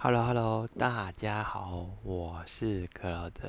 [0.00, 3.48] Hello Hello，大家好，我是克劳德。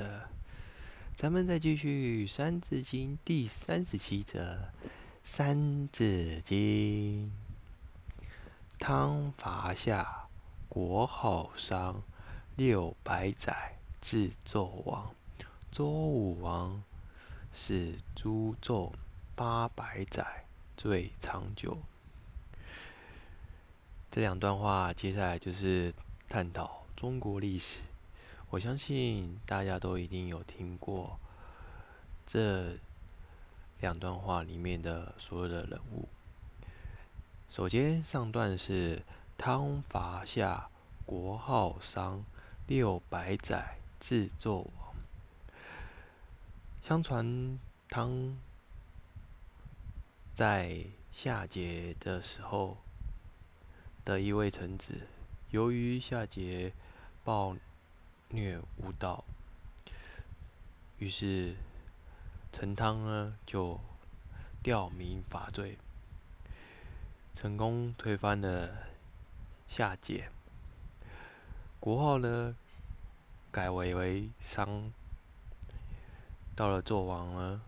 [1.14, 4.40] 咱们再继续《三字经》第三十七则，
[5.22, 7.30] 《三字经》。
[8.80, 10.26] 汤伐夏，
[10.68, 12.02] 国号商，
[12.56, 15.14] 六百载，至纣王。
[15.70, 16.82] 周武王
[17.52, 18.92] 始诛纣，
[19.36, 21.78] 八百载，最长久。
[24.10, 25.94] 这两段话，接下来就是
[26.30, 27.80] 探讨中国历史。
[28.50, 31.18] 我相信大家都一定有听过
[32.24, 32.76] 这
[33.80, 36.08] 两段话里面的所有的人物。
[37.48, 39.02] 首先，上段是
[39.36, 40.70] 汤伐夏，
[41.04, 42.24] 国号商，
[42.68, 44.94] 六百载，自纣王。
[46.80, 48.38] 相传汤
[50.36, 52.76] 在夏桀的时候。
[54.02, 54.94] 的一位臣子，
[55.50, 56.70] 由于夏桀
[57.24, 57.56] 暴
[58.28, 59.24] 虐无道，
[60.98, 61.56] 于是
[62.52, 63.80] 陈汤呢就
[64.62, 65.76] 吊民伐罪，
[67.34, 68.70] 成功推翻了
[69.66, 70.26] 夏桀，
[71.80, 72.54] 国号呢
[73.50, 74.92] 改为为商。
[76.54, 77.62] 到了纣王呢，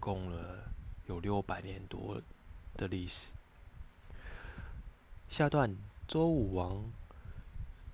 [0.00, 0.72] 共了
[1.06, 2.20] 有六百年多
[2.76, 3.30] 的历史。
[5.28, 5.76] 下段
[6.08, 6.90] 周武王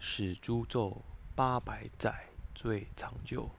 [0.00, 0.98] 始诛纣
[1.34, 3.50] 八百载，最长久。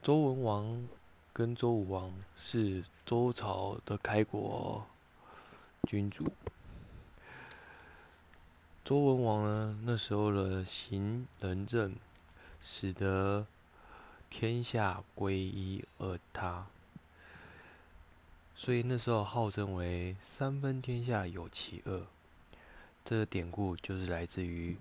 [0.00, 0.88] 周文王
[1.32, 4.86] 跟周武王是周朝的开国
[5.88, 6.32] 君主。
[8.84, 11.96] 周文王呢，那时候的行仁政，
[12.62, 13.46] 使得
[14.30, 16.66] 天下归一而他。
[18.54, 22.06] 所以那时候号称为“三分天下有其二”，
[23.08, 24.76] 这个典故就是来自于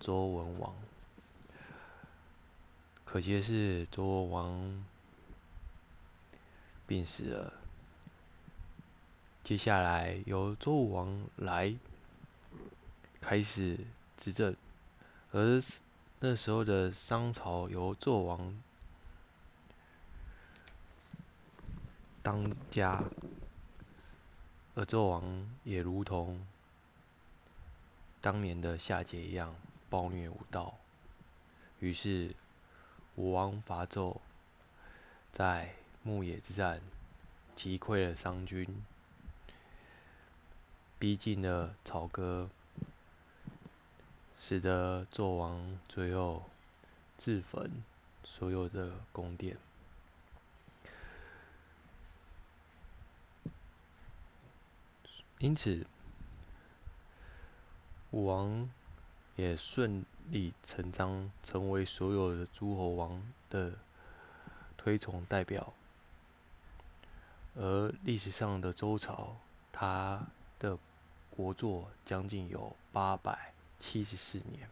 [0.00, 0.74] 周文王。
[3.04, 4.84] 可惜的是，周文王
[6.84, 7.52] 病死了，
[9.44, 11.72] 接下来由周武王来
[13.20, 13.78] 开始
[14.16, 14.56] 执政，
[15.30, 15.62] 而
[16.18, 18.60] 那时候的商朝由纣王。
[22.20, 23.00] 当家，
[24.74, 26.44] 而纣王也如同
[28.20, 29.56] 当年的夏桀一样
[29.88, 30.76] 暴虐无道，
[31.78, 32.34] 于是
[33.16, 34.18] 武王伐纣，
[35.32, 36.82] 在牧野之战
[37.56, 38.84] 击溃了商军，
[40.98, 42.50] 逼近了朝歌，
[44.38, 46.44] 使得纣王最后
[47.16, 47.82] 自焚
[48.22, 49.56] 所有的宫殿。
[55.38, 55.86] 因此，
[58.10, 58.68] 武王
[59.36, 63.72] 也顺理成章成为所有的诸侯王的
[64.76, 65.72] 推崇代表。
[67.54, 69.36] 而历史上的周朝，
[69.72, 70.24] 它
[70.58, 70.78] 的
[71.30, 74.68] 国祚将近有八百七十四年，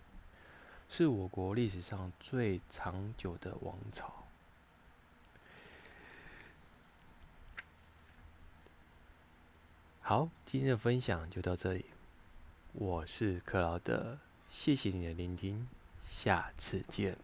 [0.88, 4.12] 是我国历史上最长久的王朝。
[10.00, 11.84] 好，今天的分享就到这里。
[12.80, 14.16] 我是克劳德，
[14.48, 15.66] 谢谢你的聆听，
[16.08, 17.18] 下次见。